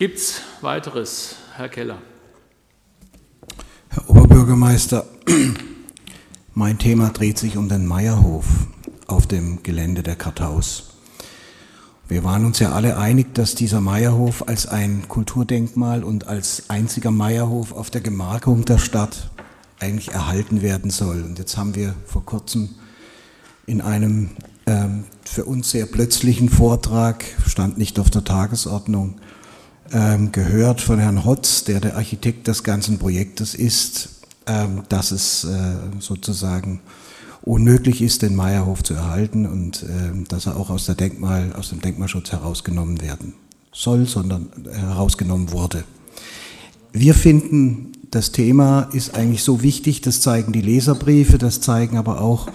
[0.00, 1.98] Gibt es weiteres, Herr Keller?
[3.90, 5.04] Herr Oberbürgermeister,
[6.54, 8.46] mein Thema dreht sich um den Meierhof
[9.06, 10.94] auf dem Gelände der Karthaus.
[12.08, 17.10] Wir waren uns ja alle einig, dass dieser Meierhof als ein Kulturdenkmal und als einziger
[17.10, 19.28] Meierhof auf der Gemarkung der Stadt
[19.80, 21.20] eigentlich erhalten werden soll.
[21.22, 22.70] Und jetzt haben wir vor kurzem
[23.66, 24.30] in einem
[24.64, 29.20] ähm, für uns sehr plötzlichen Vortrag, stand nicht auf der Tagesordnung,
[30.30, 35.74] gehört von Herrn Hotz, der der Architekt des ganzen Projektes ist, ähm, dass es äh,
[35.98, 36.80] sozusagen
[37.42, 39.86] unmöglich ist, den Meierhof zu erhalten und äh,
[40.28, 43.34] dass er auch aus, der Denkmal, aus dem Denkmalschutz herausgenommen werden
[43.72, 45.84] soll, sondern herausgenommen wurde.
[46.92, 52.20] Wir finden, das Thema ist eigentlich so wichtig, das zeigen die Leserbriefe, das zeigen aber
[52.20, 52.48] auch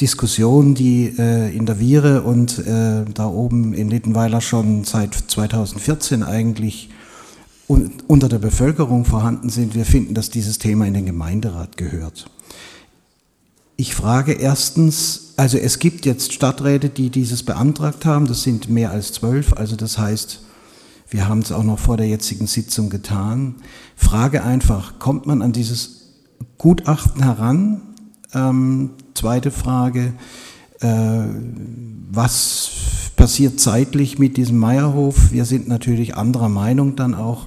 [0.00, 6.22] Diskussionen, die äh, in der Viere und äh, da oben in Littenweiler schon seit 2014
[6.22, 6.90] eigentlich
[7.68, 9.74] un unter der Bevölkerung vorhanden sind.
[9.74, 12.26] Wir finden, dass dieses Thema in den Gemeinderat gehört.
[13.76, 18.90] Ich frage erstens, also es gibt jetzt Stadträte, die dieses beantragt haben, das sind mehr
[18.90, 20.42] als zwölf, also das heißt,
[21.08, 23.56] wir haben es auch noch vor der jetzigen Sitzung getan.
[23.96, 26.12] Frage einfach, kommt man an dieses
[26.58, 27.80] Gutachten heran?
[28.34, 30.12] Ähm, zweite Frage,
[30.80, 31.24] äh,
[32.10, 32.70] was
[33.16, 35.32] passiert zeitlich mit diesem Meierhof?
[35.32, 37.46] Wir sind natürlich anderer Meinung dann auch.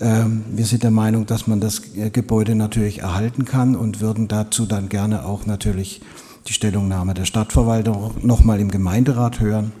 [0.00, 4.28] Ähm, wir sind der Meinung, dass man das äh, Gebäude natürlich erhalten kann und würden
[4.28, 6.00] dazu dann gerne auch natürlich
[6.46, 9.72] die Stellungnahme der Stadtverwaltung nochmal im Gemeinderat hören.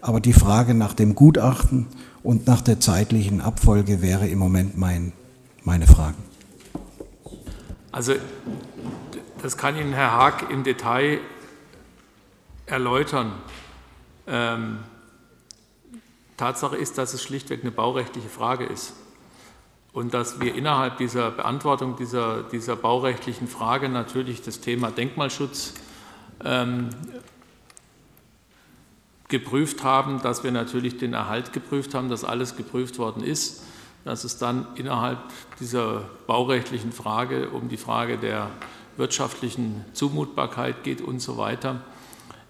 [0.00, 1.86] Aber die Frage nach dem Gutachten
[2.22, 5.12] und nach der zeitlichen Abfolge wäre im Moment mein,
[5.62, 6.16] meine Frage.
[7.92, 8.14] Also
[9.42, 11.20] das kann Ihnen Herr Haag im Detail
[12.66, 13.32] erläutern.
[14.26, 14.80] Ähm,
[16.36, 18.94] Tatsache ist, dass es schlichtweg eine baurechtliche Frage ist
[19.92, 25.74] und dass wir innerhalb dieser Beantwortung dieser, dieser baurechtlichen Frage natürlich das Thema Denkmalschutz
[26.44, 26.90] ähm,
[29.28, 33.62] geprüft haben, dass wir natürlich den Erhalt geprüft haben, dass alles geprüft worden ist,
[34.04, 35.18] dass es dann innerhalb
[35.60, 38.50] dieser baurechtlichen Frage um die Frage der
[38.96, 41.82] wirtschaftlichen Zumutbarkeit geht und so weiter.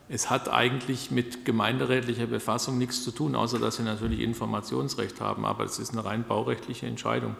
[0.08, 5.44] Es hat eigentlich mit gemeinderätlicher Befassung nichts zu tun, außer dass Sie natürlich Informationsrecht haben.
[5.44, 7.36] Aber es ist eine rein baurechtliche Entscheidung,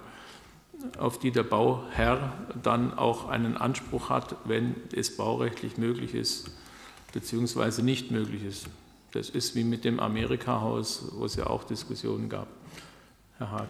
[0.97, 6.50] auf die der Bauherr dann auch einen Anspruch hat, wenn es baurechtlich möglich ist,
[7.12, 8.66] beziehungsweise nicht möglich ist.
[9.12, 12.47] Das ist wie mit dem Amerika-Haus, wo es ja auch Diskussionen gab.
[13.39, 13.69] Herr Haag.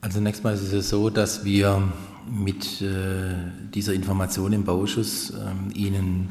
[0.00, 1.92] Also zunächst mal ist es so, dass wir
[2.30, 3.34] mit äh,
[3.74, 6.28] dieser Information im Bauschuss äh, Ihnen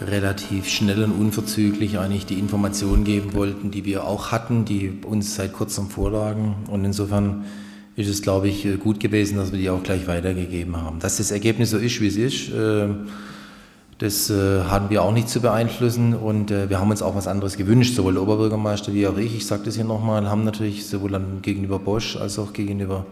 [0.00, 5.34] relativ schnell und unverzüglich eigentlich die Informationen geben wollten, die wir auch hatten, die uns
[5.34, 6.54] seit kurzem vorlagen.
[6.70, 7.44] Und insofern
[7.96, 11.00] ist es, glaube ich, gut gewesen, dass wir die auch gleich weitergegeben haben.
[11.00, 12.88] Dass das Ergebnis so ist, wie es ist, äh,
[13.98, 17.26] das äh, haben wir auch nicht zu beeinflussen und äh, wir haben uns auch was
[17.26, 20.86] anderes gewünscht, sowohl der Oberbürgermeister wie auch ich, ich sage das hier nochmal, haben natürlich
[20.86, 23.04] sowohl gegenüber Bosch als auch gegenüber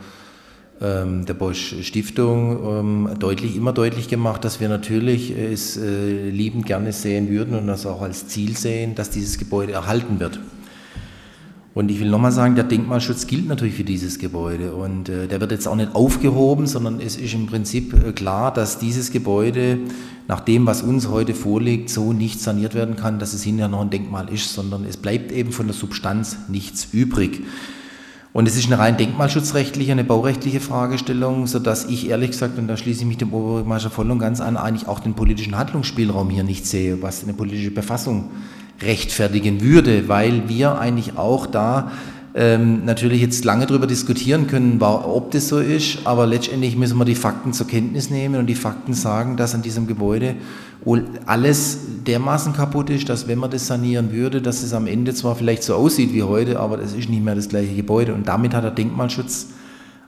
[0.81, 6.93] der Bosch Stiftung ähm, deutlich, immer deutlich gemacht, dass wir natürlich es äh, liebend gerne
[6.93, 10.39] sehen würden und das auch als Ziel sehen, dass dieses Gebäude erhalten wird.
[11.79, 15.41] Und ich will nochmal sagen, der Denkmalschutz gilt natürlich für dieses Gebäude und äh, der
[15.41, 19.79] wird jetzt auch nicht aufgehoben, sondern es ist im Prinzip äh, klar, dass dieses Gebäude
[20.27, 23.83] nach dem, was uns heute vorliegt, so nicht saniert werden kann, dass es hinterher noch
[23.83, 27.45] ein Denkmal ist, sondern es bleibt eben von der Substanz nichts übrig.
[28.33, 32.77] Und es ist eine rein denkmalschutzrechtliche, eine baurechtliche Fragestellung, sodass ich ehrlich gesagt, und da
[32.77, 36.45] schließe ich mich dem Oberbürgermeister voll und ganz an, eigentlich auch den politischen Handlungsspielraum hier
[36.45, 38.31] nicht sehe, was eine politische Befassung
[38.83, 41.91] rechtfertigen würde, weil wir eigentlich auch da
[42.39, 47.05] ähm, natürlich jetzt lange darüber diskutieren können, ob das so ist, aber letztendlich müssen wir
[47.05, 50.37] die Fakten zur Kenntnis nehmen und die Fakten sagen, dass an diesem Gebäude
[50.85, 55.15] wohl alles dermaßen kaputt ist, dass wenn man das sanieren würde, dass es am Ende
[55.15, 58.29] zwar vielleicht so aussieht wie heute, aber es ist nicht mehr das gleiche Gebäude und
[58.29, 59.49] damit hat der Denkmalschutz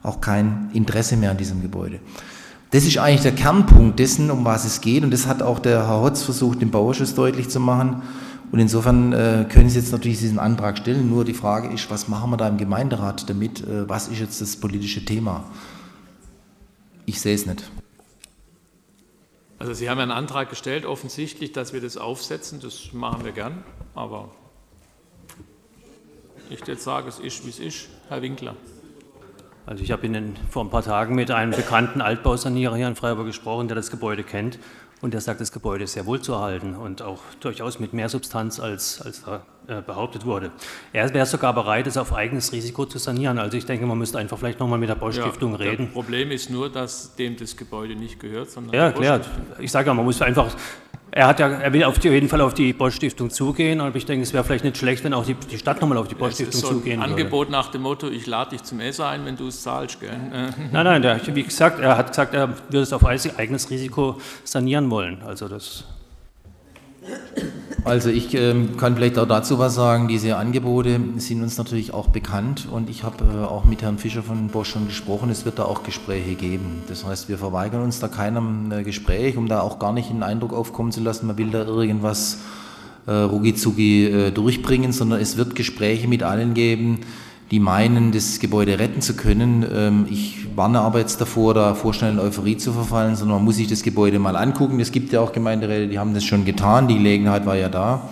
[0.04, 1.99] auch kein Interesse mehr an diesem Gebäude.
[2.70, 5.88] Das ist eigentlich der Kernpunkt dessen, um was es geht und das hat auch der
[5.88, 8.02] Herr Hotz versucht, im Bauausschuss deutlich zu machen.
[8.52, 12.08] Und insofern äh, können Sie jetzt natürlich diesen Antrag stellen, nur die Frage ist, was
[12.08, 15.44] machen wir da im Gemeinderat damit, äh, was ist jetzt das politische Thema?
[17.06, 17.70] Ich sehe es nicht.
[19.58, 22.61] Also Sie haben einen Antrag gestellt, offensichtlich, dass wir das aufsetzen.
[22.61, 23.62] Das machen wir gern.
[23.94, 24.31] Aber
[26.49, 27.88] ich jetzt sage, es ist, wie es ist.
[28.08, 28.56] Herr Winkler.
[29.67, 33.26] Also ich habe Ihnen vor ein paar Tagen mit einem bekannten Altbausanierer hier in Freiburg
[33.26, 34.58] gesprochen, der das Gebäude kennt.
[35.02, 38.11] Und der sagt, das Gebäude ist sehr wohl zu erhalten und auch durchaus mit mehr
[38.11, 40.50] Substanz, als, als da äh, behauptet wurde.
[40.93, 43.38] Er wäre sogar bereit, es auf eigenes Risiko zu sanieren.
[43.38, 45.87] Also ich denke, man müsste einfach vielleicht nochmal mit der Baustiftung ja, reden.
[45.87, 49.20] Das Problem ist nur, dass dem das Gebäude nicht gehört, sondern ja, klar.
[49.58, 50.55] Ich sage ja, man muss einfach
[51.12, 53.96] er, hat ja, er will auf die, auf jeden Fall auf die Bosch-Stiftung zugehen, aber
[53.96, 56.14] ich denke, es wäre vielleicht nicht schlecht, wenn auch die, die Stadt nochmal auf die
[56.14, 57.10] Bosch-Stiftung so zugehen würde.
[57.10, 60.00] Angebot nach dem Motto, ich lade dich zum Essen ein, wenn du es zahlst.
[60.00, 60.10] Gell?
[60.72, 64.90] Nein, nein, der, wie gesagt, er hat gesagt, er würde es auf eigenes Risiko sanieren
[64.90, 65.22] wollen.
[65.22, 65.84] Also das
[67.84, 70.08] also ich ähm, kann vielleicht auch dazu was sagen.
[70.08, 74.22] Diese Angebote sind uns natürlich auch bekannt und ich habe äh, auch mit Herrn Fischer
[74.22, 75.30] von Bosch schon gesprochen.
[75.30, 76.82] Es wird da auch Gespräche geben.
[76.88, 80.22] Das heißt, wir verweigern uns da keinem äh, Gespräch, um da auch gar nicht einen
[80.22, 82.40] Eindruck aufkommen zu lassen, man will da irgendwas
[83.06, 87.00] äh, rucki äh, durchbringen, sondern es wird Gespräche mit allen geben,
[87.50, 89.66] die meinen, das Gebäude retten zu können.
[89.72, 93.56] Ähm, ich warne aber jetzt davor, da vorschnell in Euphorie zu verfallen, sondern man muss
[93.56, 94.81] sich das Gebäude mal angucken.
[94.81, 98.08] Es gibt ja auch Gemeinderäte, die haben das schon getan, die Gelegenheit war ja da.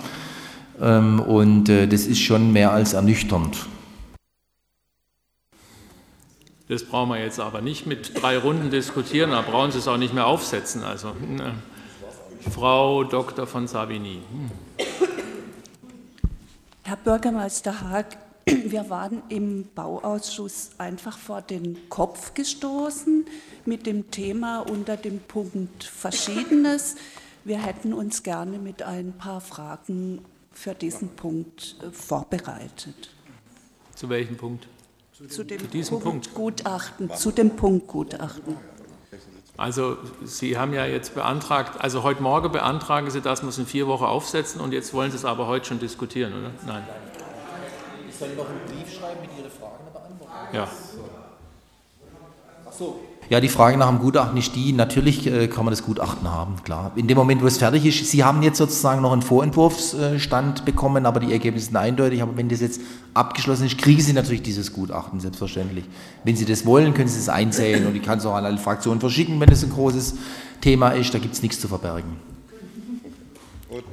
[0.80, 3.66] Ähm, und äh, das ist schon mehr als ernüchternd.
[6.68, 9.96] Das brauchen wir jetzt aber nicht mit drei Runden diskutieren, da brauchen Sie es auch
[9.96, 10.84] nicht mehr aufsetzen.
[10.84, 11.54] Also, ne.
[12.50, 13.46] Frau Dr.
[13.46, 14.20] von Savini.
[14.30, 14.50] Hm.
[16.84, 18.16] Herr Bürgermeister Haag,
[18.48, 23.26] wir waren im Bauausschuss einfach vor den Kopf gestoßen
[23.64, 26.96] mit dem Thema unter dem Punkt Verschiedenes.
[27.44, 33.10] Wir hätten uns gerne mit ein paar Fragen für diesen Punkt äh, vorbereitet.
[33.94, 34.68] Zu welchem Punkt?
[35.28, 37.12] Zu dem Punkt, Punkt Gutachten.
[37.14, 38.56] Zu dem Punkt Gutachten.
[39.56, 43.66] Also Sie haben ja jetzt beantragt, also heute Morgen beantragen Sie, dass wir es in
[43.66, 46.52] vier Wochen aufsetzen und jetzt wollen Sie es aber heute schon diskutieren, oder?
[46.64, 46.84] Nein
[48.18, 50.56] soll noch einen Brief schreiben mit Ihren Fragen beantworten?
[50.56, 50.68] Ja.
[52.68, 53.00] Ach so.
[53.30, 56.56] Ja, die Frage nach dem Gutachten ist die, natürlich äh, kann man das Gutachten haben,
[56.64, 56.92] klar.
[56.96, 61.04] In dem Moment, wo es fertig ist, Sie haben jetzt sozusagen noch einen Vorentwurfsstand bekommen,
[61.04, 62.22] aber die Ergebnisse sind eindeutig.
[62.22, 62.80] Aber wenn das jetzt
[63.12, 65.84] abgeschlossen ist, kriegen Sie natürlich dieses Gutachten, selbstverständlich.
[66.24, 68.56] Wenn Sie das wollen, können Sie es einsehen und ich kann es auch an alle
[68.56, 70.14] Fraktionen verschicken, wenn es ein großes
[70.62, 71.12] Thema ist.
[71.12, 72.16] Da gibt es nichts zu verbergen.
[73.68, 73.84] Gut.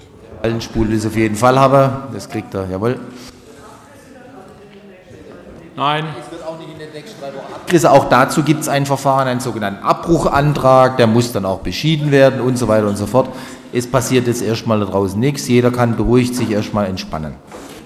[0.44, 3.00] Allen Spul will es auf jeden Fall haben, das kriegt er, jawohl.
[5.76, 6.06] Nein.
[6.20, 7.90] Es wird auch nicht in den nächsten drei Wochen abgerissen.
[7.90, 12.40] Auch dazu gibt es ein Verfahren, einen sogenannten Abbruchantrag, der muss dann auch beschieden werden
[12.40, 13.30] und so weiter und so fort.
[13.74, 15.48] Es passiert jetzt erstmal da draußen nichts.
[15.48, 17.36] Jeder kann beruhigt sich erstmal entspannen.